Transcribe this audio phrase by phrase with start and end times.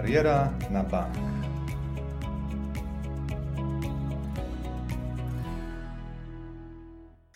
[0.00, 0.80] Kariera na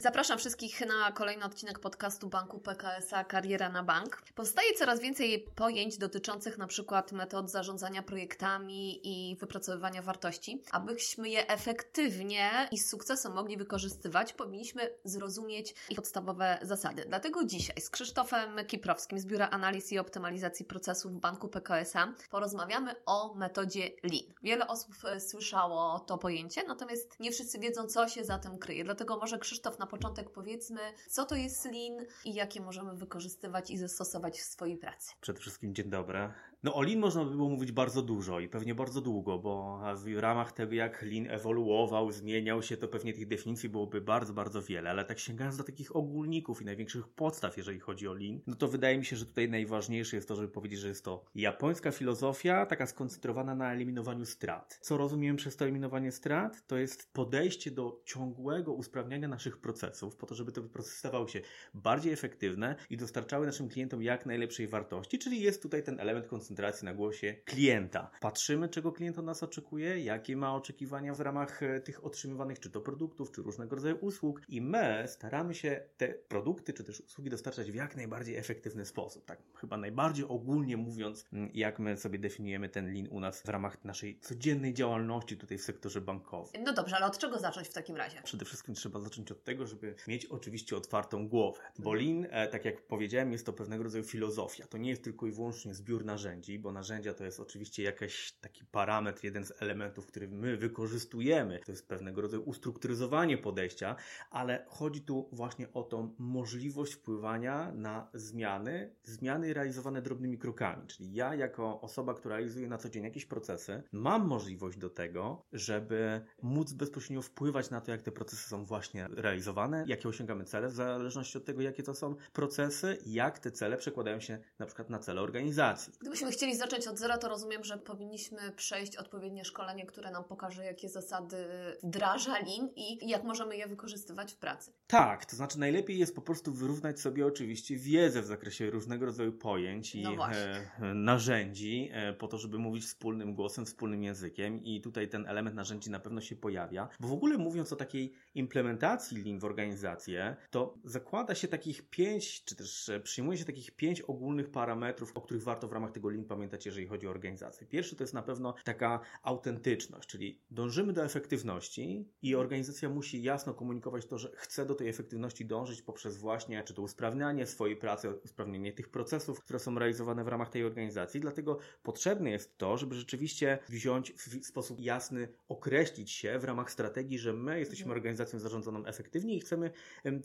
[0.05, 4.23] Zapraszam wszystkich na kolejny odcinek podcastu Banku PKSA Kariera na Bank.
[4.35, 10.63] Powstaje coraz więcej pojęć dotyczących na przykład metod zarządzania projektami i wypracowywania wartości.
[10.71, 17.05] Abyśmy je efektywnie i z sukcesem mogli wykorzystywać, powinniśmy zrozumieć ich podstawowe zasady.
[17.09, 22.95] Dlatego dzisiaj z Krzysztofem Kiprowskim z Biura Analiz i Optymalizacji Procesów w Banku PKSA porozmawiamy
[23.07, 24.35] o metodzie Lean.
[24.43, 28.85] Wiele osób e, słyszało to pojęcie, natomiast nie wszyscy wiedzą, co się za tym kryje.
[28.85, 33.79] Dlatego może Krzysztof na początek powiedzmy, co to jest Lean i jakie możemy wykorzystywać i
[33.79, 35.15] zastosować w swojej pracy.
[35.21, 36.33] Przede wszystkim dzień dobry.
[36.65, 40.19] No o Lean można by było mówić bardzo dużo i pewnie bardzo długo, bo w
[40.19, 44.91] ramach tego jak Lean ewoluował, zmieniał się, to pewnie tych definicji byłoby bardzo, bardzo wiele,
[44.91, 48.69] ale tak sięgając do takich ogólników i największych podstaw, jeżeli chodzi o Lean, no to
[48.69, 52.67] wydaje mi się, że tutaj najważniejsze jest to, żeby powiedzieć, że jest to japońska filozofia,
[52.67, 54.79] taka skoncentrowana na eliminowaniu strat.
[54.83, 56.67] Co rozumiem przez to eliminowanie strat?
[56.67, 61.41] To jest podejście do ciągłego usprawniania naszych procesów, po to, żeby te procesy stawały się
[61.75, 66.54] bardziej efektywne i dostarczały naszym klientom jak najlepszej wartości, czyli jest tutaj ten element koncentracji
[66.55, 68.11] koncentracji na głosie klienta.
[68.21, 72.71] Patrzymy, czego klient od nas oczekuje, jakie ma oczekiwania w ramach e, tych otrzymywanych czy
[72.71, 77.31] to produktów, czy różnego rodzaju usług i my staramy się te produkty, czy też usługi
[77.31, 79.25] dostarczać w jak najbardziej efektywny sposób.
[79.25, 83.85] Tak, chyba najbardziej ogólnie mówiąc, jak my sobie definiujemy ten lean u nas w ramach
[83.85, 86.65] naszej codziennej działalności tutaj w sektorze bankowym.
[86.65, 88.23] No dobrze, ale od czego zacząć w takim razie?
[88.25, 92.65] Przede wszystkim trzeba zacząć od tego, żeby mieć oczywiście otwartą głowę, bo lean, e, tak
[92.65, 94.67] jak powiedziałem, jest to pewnego rodzaju filozofia.
[94.67, 98.33] To nie jest tylko i wyłącznie zbiór narzędzi, narzędzi, bo narzędzia to jest oczywiście jakiś
[98.41, 101.61] taki parametr, jeden z elementów, który my wykorzystujemy.
[101.67, 103.97] To jest pewnego rodzaju ustrukturyzowanie podejścia,
[104.31, 110.87] ale chodzi tu właśnie o tą możliwość wpływania na zmiany, zmiany realizowane drobnymi krokami.
[110.87, 115.43] Czyli ja, jako osoba, która realizuje na co dzień jakieś procesy, mam możliwość do tego,
[115.53, 120.69] żeby móc bezpośrednio wpływać na to, jak te procesy są właśnie realizowane, jakie osiągamy cele,
[120.69, 124.91] w zależności od tego, jakie to są procesy, jak te cele przekładają się na przykład
[124.91, 125.93] na cele organizacji.
[126.01, 130.65] Gdybyśmy chcieli zacząć od zera, to rozumiem, że powinniśmy przejść odpowiednie szkolenie, które nam pokaże,
[130.65, 131.37] jakie zasady
[131.83, 134.73] wdraża Lean i jak możemy je wykorzystywać w pracy.
[134.87, 139.33] Tak, to znaczy najlepiej jest po prostu wyrównać sobie oczywiście wiedzę w zakresie różnego rodzaju
[139.33, 144.81] pojęć i no e, narzędzi e, po to, żeby mówić wspólnym głosem, wspólnym językiem i
[144.81, 149.25] tutaj ten element narzędzi na pewno się pojawia, bo w ogóle mówiąc o takiej implementacji
[149.25, 154.01] Lean w organizację, to zakłada się takich pięć, czy też e, przyjmuje się takich pięć
[154.01, 157.67] ogólnych parametrów, o których warto w ramach tego Lean pamiętać, jeżeli chodzi o organizację.
[157.67, 163.55] Pierwszy to jest na pewno taka autentyczność, czyli dążymy do efektywności i organizacja musi jasno
[163.55, 168.11] komunikować to, że chce do tej efektywności dążyć poprzez właśnie czy to usprawnianie swojej pracy,
[168.25, 171.21] usprawnienie tych procesów, które są realizowane w ramach tej organizacji.
[171.21, 177.19] Dlatego potrzebne jest to, żeby rzeczywiście wziąć w sposób jasny, określić się w ramach strategii,
[177.19, 179.71] że my jesteśmy organizacją zarządzaną efektywnie i chcemy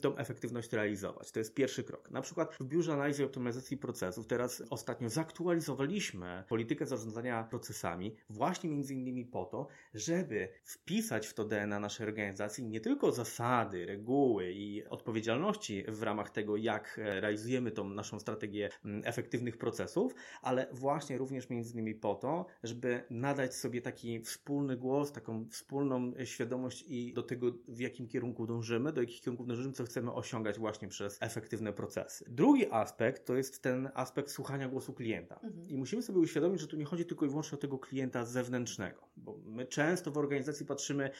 [0.00, 1.32] tą efektywność realizować.
[1.32, 2.10] To jest pierwszy krok.
[2.10, 8.16] Na przykład w biurze analizy i optymalizacji procesów teraz ostatnio zaktualizowaliśmy stworzyliśmy politykę zarządzania procesami
[8.30, 13.86] właśnie między innymi po to, żeby wpisać w to DNA naszej organizacji nie tylko zasady,
[13.86, 20.66] reguły i odpowiedzialności w ramach tego, jak realizujemy tą naszą strategię mm, efektywnych procesów, ale
[20.72, 26.84] właśnie również między innymi po to, żeby nadać sobie taki wspólny głos, taką wspólną świadomość
[26.88, 30.88] i do tego, w jakim kierunku dążymy, do jakich kierunków dążymy, co chcemy osiągać właśnie
[30.88, 32.24] przez efektywne procesy.
[32.28, 35.40] Drugi aspekt to jest ten aspekt słuchania głosu klienta.
[35.42, 35.69] Mhm.
[35.70, 39.08] I musimy sobie uświadomić, że tu nie chodzi tylko i wyłącznie o tego klienta zewnętrznego,
[39.16, 41.10] bo my często w organizacji patrzymy,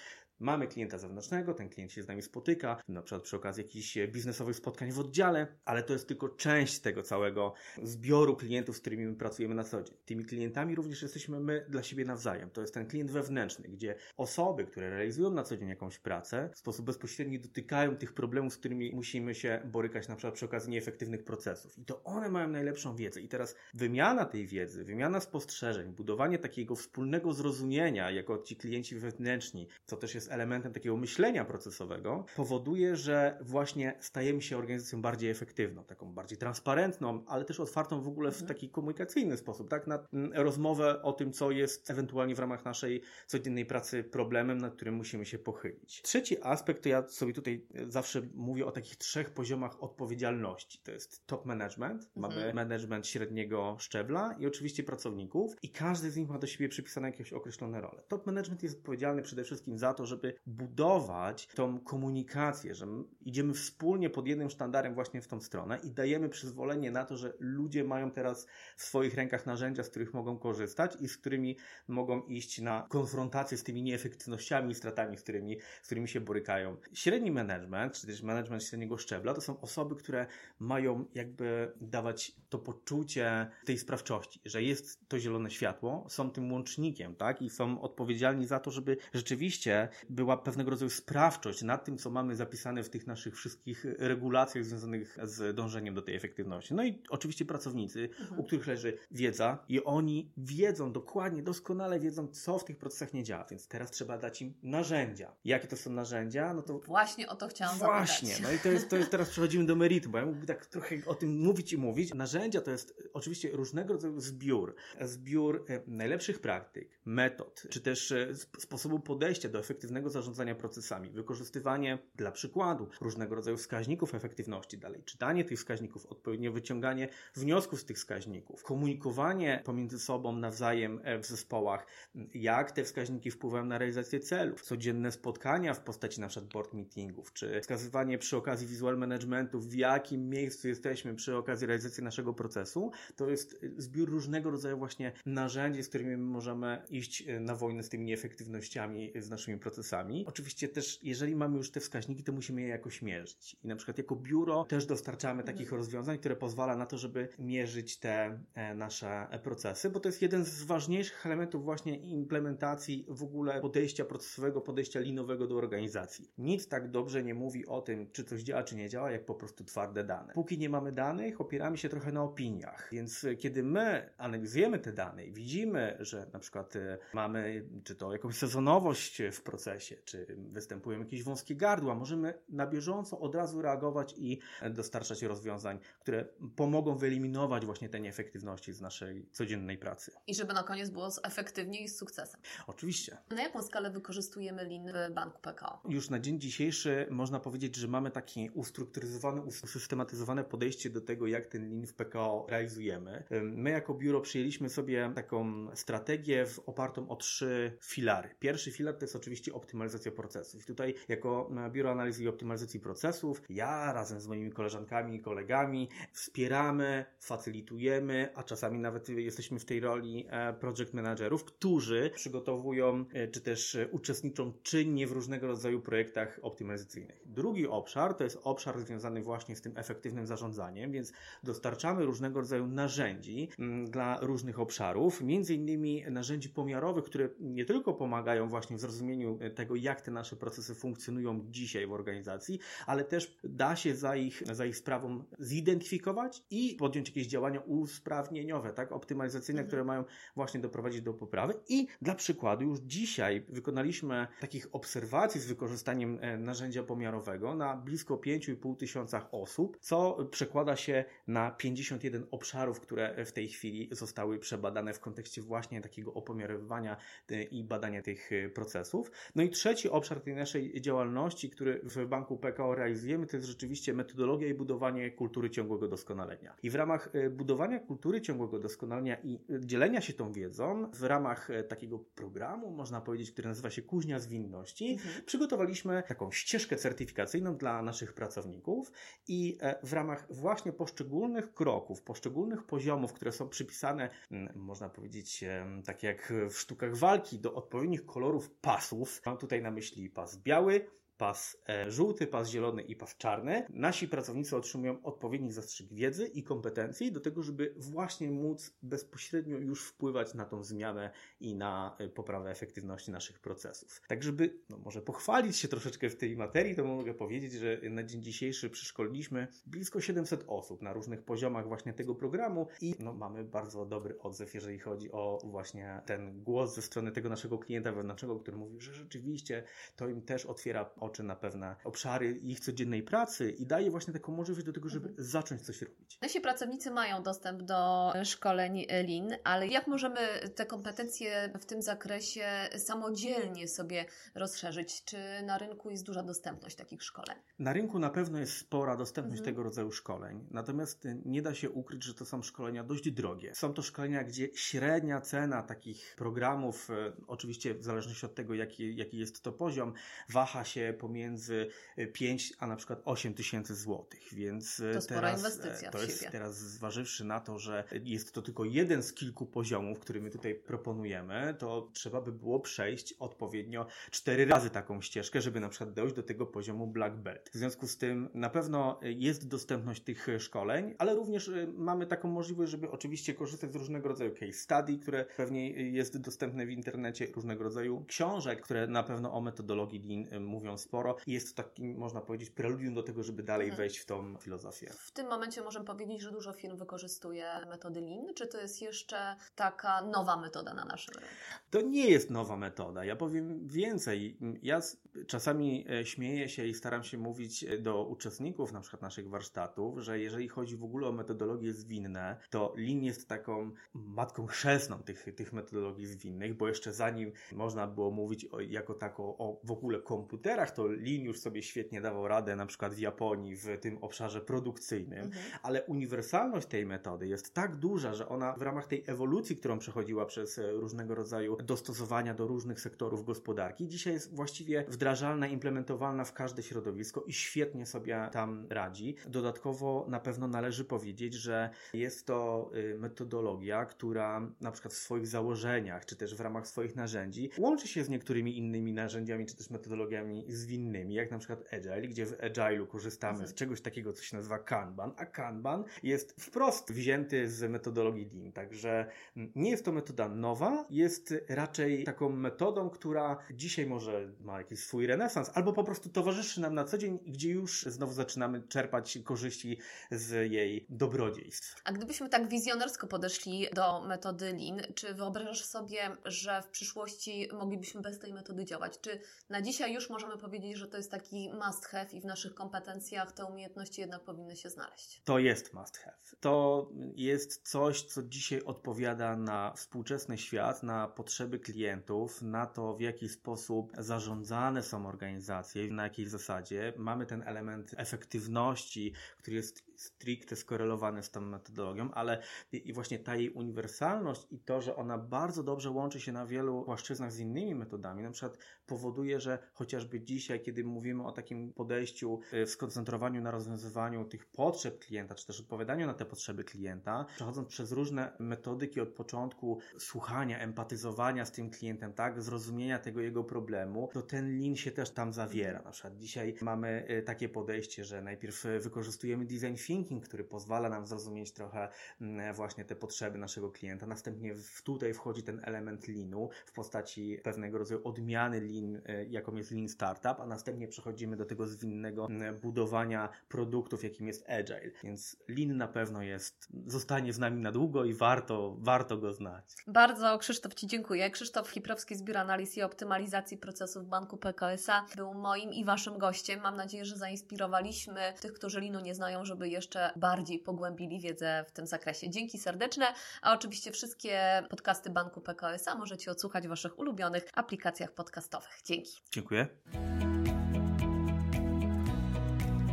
[0.40, 4.56] mamy klienta zewnętrznego, ten klient się z nami spotyka, na przykład przy okazji jakichś biznesowych
[4.56, 9.16] spotkań w oddziale, ale to jest tylko część tego całego zbioru klientów, z którymi my
[9.16, 9.96] pracujemy na co dzień.
[10.04, 12.50] Tymi klientami również jesteśmy my dla siebie nawzajem.
[12.50, 16.58] To jest ten klient wewnętrzny, gdzie osoby, które realizują na co dzień jakąś pracę, w
[16.58, 21.24] sposób bezpośredni dotykają tych problemów, z którymi musimy się borykać na przykład przy okazji nieefektywnych
[21.24, 21.78] procesów.
[21.78, 23.20] I to one mają najlepszą wiedzę.
[23.20, 29.68] I teraz wymiana tej wiedzy, wymiana spostrzeżeń, budowanie takiego wspólnego zrozumienia jako ci klienci wewnętrzni,
[29.84, 35.84] co też jest elementem takiego myślenia procesowego, powoduje, że właśnie stajemy się organizacją bardziej efektywną,
[35.84, 38.48] taką bardziej transparentną, ale też otwartą w ogóle w mhm.
[38.48, 39.86] taki komunikacyjny sposób, tak?
[39.86, 44.94] Na rozmowę o tym, co jest ewentualnie w ramach naszej codziennej pracy problemem, nad którym
[44.94, 46.02] musimy się pochylić.
[46.02, 50.78] Trzeci aspekt, to ja sobie tutaj zawsze mówię o takich trzech poziomach odpowiedzialności.
[50.82, 52.10] To jest top management, mhm.
[52.14, 57.08] mamy management średniego szczebla i oczywiście pracowników i każdy z nich ma do siebie przypisane
[57.08, 58.02] jakieś określone role.
[58.08, 62.86] Top management jest odpowiedzialny przede wszystkim za to, żeby żeby budować tą komunikację, że
[63.20, 67.32] idziemy wspólnie pod jednym sztandarem właśnie w tą stronę i dajemy przyzwolenie na to, że
[67.38, 68.46] ludzie mają teraz
[68.76, 71.56] w swoich rękach narzędzia, z których mogą korzystać i z którymi
[71.88, 76.76] mogą iść na konfrontację z tymi nieefektywnościami i stratami, z którymi, z którymi się borykają.
[76.92, 80.26] Średni management, czy też management średniego szczebla, to są osoby, które
[80.58, 87.16] mają jakby dawać to poczucie tej sprawczości, że jest to zielone światło, są tym łącznikiem,
[87.16, 87.42] tak?
[87.42, 92.36] I są odpowiedzialni za to, żeby rzeczywiście była pewnego rodzaju sprawczość nad tym, co mamy
[92.36, 96.74] zapisane w tych naszych wszystkich regulacjach związanych z dążeniem do tej efektywności.
[96.74, 98.40] No i oczywiście pracownicy, mhm.
[98.40, 103.24] u których leży wiedza i oni wiedzą dokładnie, doskonale wiedzą, co w tych procesach nie
[103.24, 105.32] działa, więc teraz trzeba dać im narzędzia.
[105.44, 106.54] Jakie to są narzędzia?
[106.54, 108.50] No to właśnie o to chciałam Właśnie, zapytać.
[108.50, 110.96] no i to jest, to jest teraz przechodzimy do meritum, bo ja mógłbym tak trochę
[111.06, 112.14] o tym mówić i mówić.
[112.14, 114.74] Narzędzia to jest oczywiście różnego rodzaju zbiór.
[115.00, 121.10] Zbiór e, najlepszych praktyk, metod, czy też e, sposobu podejścia do efektywnego zarządzania procesami.
[121.10, 127.84] Wykorzystywanie dla przykładu różnego rodzaju wskaźników efektywności, dalej czytanie tych wskaźników, odpowiednio wyciąganie wniosków z
[127.84, 131.86] tych wskaźników, komunikowanie pomiędzy sobą nawzajem e, w zespołach,
[132.34, 137.32] jak te wskaźniki wpływają na realizację celów, codzienne spotkania w postaci na przykład board meetingów,
[137.32, 142.90] czy wskazywanie przy okazji visual managementu, w jakim miejscu jesteśmy przy okazji realizacji naszego procesu,
[143.16, 147.88] to jest zbiór różnego rodzaju właśnie narzędzi, z którymi możemy iść e, na wojnę z
[147.88, 150.24] tymi nieefektywnościami, z naszymi procesami.
[150.26, 153.56] Oczywiście też, jeżeli mamy już te wskaźniki, to musimy je jakoś mierzyć.
[153.64, 155.78] I na przykład jako biuro też dostarczamy takich mhm.
[155.78, 160.44] rozwiązań, które pozwala na to, żeby mierzyć te e, nasze procesy, bo to jest jeden
[160.44, 166.28] z ważniejszych elementów właśnie implementacji w ogóle podejścia procesowego, podejścia linowego do organizacji.
[166.38, 169.34] Nic tak dobrze nie mówi o tym, czy coś działa, czy nie działa, jak po
[169.34, 170.32] prostu twarde dane.
[170.32, 172.88] Póki nie mamy danych, opieramy się trochę na opiniach.
[172.92, 177.94] Więc e, kiedy my analizujemy te dane i widzimy, że na przykład e, mamy czy
[177.94, 179.69] to jakąś sezonowość w procesie,
[180.04, 184.38] czy występują jakieś wąskie gardła, możemy na bieżąco od razu reagować i
[184.70, 186.24] dostarczać rozwiązań, które
[186.56, 190.12] pomogą wyeliminować właśnie te nieefektywności z naszej codziennej pracy.
[190.26, 192.40] I żeby na koniec było efektywnie i z sukcesem.
[192.66, 193.16] Oczywiście.
[193.30, 195.82] Na jaką skalę wykorzystujemy Lean w Banku PKO?
[195.88, 201.46] Już na dzień dzisiejszy można powiedzieć, że mamy takie ustrukturyzowane, usystematyzowane podejście do tego, jak
[201.46, 203.24] ten Lean w PKO realizujemy.
[203.42, 208.28] My jako biuro przyjęliśmy sobie taką strategię opartą o trzy filary.
[208.38, 210.66] Pierwszy filar to jest oczywiście optymalizacja procesów.
[210.66, 217.04] Tutaj jako biuro analizy i optymalizacji procesów, ja razem z moimi koleżankami i kolegami wspieramy,
[217.20, 223.40] facylitujemy, a czasami nawet jesteśmy w tej roli e, project managerów, którzy przygotowują e, czy
[223.40, 227.22] też e, uczestniczą czynnie w różnego rodzaju projektach optymalizacyjnych.
[227.26, 232.66] Drugi obszar to jest obszar związany właśnie z tym efektywnym zarządzaniem, więc dostarczamy różnego rodzaju
[232.66, 238.80] narzędzi mm, dla różnych obszarów, między innymi narzędzi pomiarowych, które nie tylko pomagają właśnie w
[238.80, 244.16] zrozumieniu tego, jak te nasze procesy funkcjonują dzisiaj w organizacji, ale też da się za
[244.16, 249.68] ich, za ich sprawą zidentyfikować i podjąć jakieś działania usprawnieniowe, tak, optymalizacyjne, mhm.
[249.68, 250.04] które mają
[250.36, 251.54] właśnie doprowadzić do poprawy.
[251.68, 258.14] I dla przykładu, już dzisiaj wykonaliśmy takich obserwacji z wykorzystaniem e, narzędzia pomiarowego na blisko
[258.16, 264.94] 5,5 tysiącach osób, co przekłada się na 51 obszarów, które w tej chwili zostały przebadane
[264.94, 266.96] w kontekście właśnie takiego opomiarowywania
[267.30, 269.10] e, i badania tych e, procesów.
[269.34, 273.94] No i trzeci obszar tej naszej działalności, który w banku PKO realizujemy, to jest rzeczywiście
[273.94, 276.56] metodologia i budowanie kultury ciągłego doskonalenia.
[276.62, 281.48] I w ramach e, budowania kultury ciągłego doskonalenia i dzielenia się tą wiedzą, w ramach
[281.68, 285.24] takiego programu, można powiedzieć, który nazywa się Kuźnia Zwinności, mhm.
[285.24, 288.92] przygotowaliśmy taką ścieżkę certyfikacyjną dla naszych pracowników
[289.28, 295.44] i w ramach właśnie poszczególnych kroków, poszczególnych poziomów, które są przypisane, mm, można powiedzieć,
[295.84, 299.20] tak jak w sztukach walki, do odpowiednich kolorów pasów.
[299.30, 303.66] Mam tutaj na myśli pas biały, pas e, żółty, pas zielony i pas czarny.
[303.70, 309.84] Nasi pracownicy otrzymują odpowiedni zastrzyk wiedzy i kompetencji do tego, żeby właśnie móc bezpośrednio już
[309.84, 311.10] wpływać na tą zmianę
[311.40, 314.00] i na e, poprawę efektywności naszych procesów.
[314.08, 318.02] Tak, żeby no, może pochwalić się troszeczkę w tej materii, to mogę powiedzieć, że na
[318.02, 323.44] dzień dzisiejszy przeszkoliliśmy blisko 700 osób na różnych poziomach właśnie tego programu i no, mamy
[323.44, 328.40] bardzo dobry odzew, jeżeli chodzi o właśnie ten głos ze strony tego naszego klienta wewnętrznego,
[328.40, 329.64] który mówi, że rzeczywiście
[329.96, 334.12] to im też otwiera oczy oczy na pewne obszary ich codziennej pracy i daje właśnie
[334.12, 335.28] taką możliwość do tego, żeby mhm.
[335.28, 336.18] zacząć coś robić.
[336.22, 340.20] Nasi pracownicy mają dostęp do szkoleń LIN, ale jak możemy
[340.54, 345.04] te kompetencje w tym zakresie samodzielnie sobie rozszerzyć?
[345.04, 347.36] Czy na rynku jest duża dostępność takich szkoleń?
[347.58, 349.54] Na rynku na pewno jest spora dostępność mhm.
[349.54, 353.54] tego rodzaju szkoleń, natomiast nie da się ukryć, że to są szkolenia dość drogie.
[353.54, 358.96] Są to szkolenia, gdzie średnia cena takich programów, e, oczywiście w zależności od tego, jaki,
[358.96, 359.92] jaki jest to poziom,
[360.28, 361.68] waha się pomiędzy
[362.12, 366.58] 5 a na przykład 8 tysięcy złotych, więc e, to teraz, inwestycja to jest teraz
[366.58, 371.54] zważywszy na to, że jest to tylko jeden z kilku poziomów, który my tutaj proponujemy,
[371.58, 376.22] to trzeba by było przejść odpowiednio cztery razy taką ścieżkę, żeby na przykład dojść do
[376.22, 377.50] tego poziomu black belt.
[377.52, 382.70] W związku z tym na pewno jest dostępność tych szkoleń, ale również mamy taką możliwość,
[382.70, 387.64] żeby oczywiście korzystać z różnego rodzaju case study, które pewnie jest dostępne w internecie, różnego
[387.64, 391.16] rodzaju książek, które na pewno o metodologii Lean mówią sporo.
[391.26, 393.76] Jest to taki, można powiedzieć, preludium do tego, żeby dalej mhm.
[393.76, 394.90] wejść w tą filozofię.
[394.98, 398.34] W tym momencie możemy powiedzieć, że dużo firm wykorzystuje metody Lean.
[398.34, 401.28] Czy to jest jeszcze taka nowa metoda na naszym rynku?
[401.70, 403.04] To nie jest nowa metoda.
[403.04, 404.38] Ja powiem więcej.
[404.62, 404.80] Ja
[405.26, 409.98] czasami e, śmieję się i staram się mówić e, do uczestników na przykład naszych warsztatów,
[409.98, 415.26] że jeżeli chodzi w ogóle o metodologie zwinne, to Lean jest taką matką chrzestną tych,
[415.36, 420.00] tych metodologii zwinnych, bo jeszcze zanim można było mówić o, jako tako o w ogóle
[420.00, 424.40] komputerach, to Lean już sobie świetnie dawał radę na przykład w Japonii w tym obszarze
[424.40, 425.44] produkcyjnym, mhm.
[425.62, 430.26] ale uniwersalność tej metody jest tak duża, że ona w ramach tej ewolucji, którą przechodziła
[430.26, 436.32] przez e, różnego rodzaju dostosowania do różnych sektorów gospodarki, dzisiaj jest właściwie wdrażalna, implementowalna w
[436.32, 439.16] każde środowisko i świetnie sobie tam radzi.
[439.26, 445.26] Dodatkowo na pewno należy powiedzieć, że jest to y, metodologia, która na przykład w swoich
[445.26, 449.70] założeniach, czy też w ramach swoich narzędzi łączy się z niektórymi innymi narzędziami, czy też
[449.70, 453.48] metodologiami zwinnymi, jak na przykład Agile, gdzie w Agile'u korzystamy mhm.
[453.48, 458.52] z czegoś takiego, co się nazywa Kanban, a Kanban jest wprost wzięty z metodologii Lean,
[458.52, 464.58] także mm, nie jest to metoda nowa, jest raczej taką metodą, która dzisiaj może ma
[464.58, 468.62] jakiś swój renesans, albo po prostu towarzyszy nam na co dzień, gdzie już znowu zaczynamy
[468.68, 469.78] czerpać korzyści
[470.10, 471.82] z jej dobrodziejstw.
[471.84, 478.00] A gdybyśmy tak wizjonersko podeszli do metody Lean, czy wyobrażasz sobie, że w przyszłości moglibyśmy
[478.00, 479.00] bez tej metody działać?
[479.00, 482.54] Czy na dzisiaj już możemy powiedzieć, że to jest taki must have i w naszych
[482.54, 485.22] kompetencjach te umiejętności jednak powinny się znaleźć?
[485.24, 486.16] To jest must have.
[486.40, 493.00] To jest coś, co dzisiaj odpowiada na współczesny świat, na potrzeby klientów, na to, w
[493.00, 496.92] jaki sposób zarządzane są organizacje, na jakiej zasadzie.
[496.96, 502.42] Mamy ten element efektywności, który jest stricte skorelowany z tą metodologią, ale
[502.72, 506.84] i właśnie ta jej uniwersalność i to, że ona bardzo dobrze łączy się na wielu
[506.84, 512.40] płaszczyznach z innymi metodami, na przykład powoduje, że chociażby dzisiaj, kiedy mówimy o takim podejściu
[512.52, 517.26] w y, skoncentrowaniu na rozwiązywaniu tych potrzeb klienta, czy też odpowiadaniu na te potrzeby klienta,
[517.34, 523.44] przechodząc przez różne metodyki od początku słuchania, empatyzowania z tym klientem, tak, zrozumienia tego jego
[523.44, 525.82] problemu, to ten lin się też tam zawiera.
[525.82, 530.88] Na przykład dzisiaj mamy y, takie podejście, że najpierw y, wykorzystujemy design thinking, który pozwala
[530.88, 531.88] nam zrozumieć trochę
[532.20, 534.06] mm, właśnie te potrzeby naszego klienta.
[534.06, 534.54] Następnie
[534.84, 540.29] tutaj wchodzi ten element linu w postaci pewnego rodzaju odmiany lin, jaką jest lean startup,
[540.38, 544.90] a następnie przechodzimy do tego zwinnego mm, budowania produktów, jakim jest agile.
[545.04, 549.64] Więc lean na pewno jest, zostanie z nami na długo i warto, warto go znać.
[549.86, 551.30] Bardzo Krzysztof Ci dziękuję.
[551.30, 556.60] Krzysztof Hiprowski z Biura Analiz i Optymalizacji Procesów Banku PKSA był moim i Waszym gościem.
[556.60, 561.64] Mam nadzieję, że zainspirowaliśmy tych, którzy linu nie znają, żeby je jeszcze bardziej pogłębili wiedzę
[561.68, 562.30] w tym zakresie.
[562.30, 563.06] Dzięki serdeczne,
[563.42, 568.80] a oczywiście wszystkie podcasty Banku PKS-a możecie odsłuchać w Waszych ulubionych aplikacjach podcastowych.
[568.84, 569.12] Dzięki.
[569.30, 569.68] Dziękuję.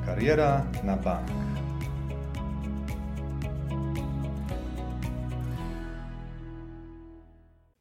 [0.08, 1.47] Kariera na bank.